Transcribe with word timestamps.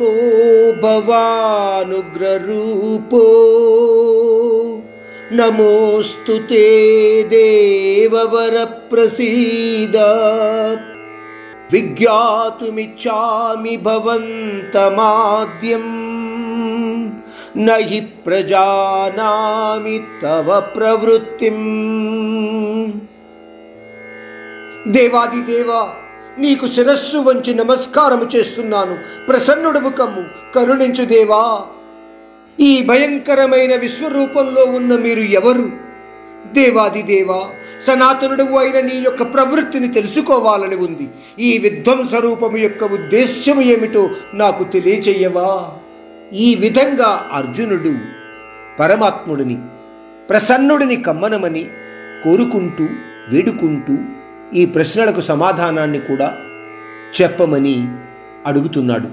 को 0.00 0.10
भवानुग्ररूपो 0.82 2.02
नमोऽस्तु 5.32 6.36
ते 6.50 6.66
देववरप्रसीद 7.32 8.16
विज्ञातुमिच्छामि 11.72 13.74
भवन्तमाद्यम् 13.86 15.90
न 17.56 17.68
हि 17.88 18.00
प्रजानामि 18.24 19.96
तव 20.22 20.48
प्रवृत्तिम् 20.74 21.64
देवादिदेवा 24.94 25.80
నీకు 26.38 26.66
శిరస్సు 26.66 27.18
వంచి 27.18 27.54
నమస్కారము 27.54 28.26
చేస్తున్నాను 28.34 28.94
ప్రసన్నుడు 29.28 29.90
కమ్ము 29.90 30.22
కరుణించు 30.54 31.04
దేవా 31.04 31.44
ఈ 32.58 32.86
భయంకరమైన 32.86 33.76
విశ్వరూపంలో 33.76 34.64
ఉన్న 34.64 34.94
మీరు 34.96 35.20
ఎవరు 35.20 35.66
దేవాది 36.52 37.02
దేవా 37.02 37.40
సనాతనుడు 37.80 38.44
అయిన 38.56 38.78
నీ 38.80 38.96
యొక్క 38.98 39.22
ప్రవృత్తిని 39.22 39.88
తెలుసుకోవాలని 39.88 40.76
ఉంది 40.76 41.06
ఈ 41.38 41.58
విధ్వంస 41.58 42.14
రూపము 42.14 42.58
యొక్క 42.58 42.84
ఉద్దేశ్యం 42.92 43.60
ఏమిటో 43.62 44.02
నాకు 44.34 44.64
తెలియచేయవా 44.64 45.50
ఈ 46.38 46.54
విధంగా 46.54 47.10
అర్జునుడు 47.32 47.94
పరమాత్ముడిని 48.80 49.58
ప్రసన్నుడిని 50.30 50.96
కమ్మనమని 50.96 51.64
కోరుకుంటూ 52.24 52.84
వేడుకుంటూ 53.32 54.19
ఈ 54.54 54.64
ప్రశ్నలకు 54.66 55.20
సమాధానాన్ని 55.20 56.00
కూడా 56.00 56.28
చెప్పమని 57.20 57.74
అడుగుతున్నాడు 58.46 59.08